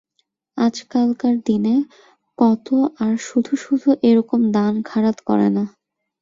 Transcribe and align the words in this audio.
আজকালকার 0.57 1.35
দিনে 1.47 1.75
কতো 2.37 2.75
আর 3.03 3.13
শুধু 3.27 3.53
শুধু 3.57 3.87
এ-রকম 4.03 4.41
দান 4.51 4.73
খারাত 4.85 5.17
করে 5.27 5.47
না। 5.49 5.63